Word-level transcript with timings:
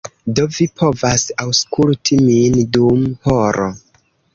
Do, 0.37 0.45
vi 0.55 0.65
povas 0.81 1.27
aŭskulti 1.47 2.21
min 2.25 2.59
dum 2.79 3.09
horo. 3.33 3.75